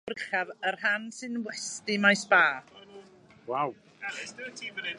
[0.01, 2.39] Ar ddau lawr uchaf y rhan sy'n westy mae sba.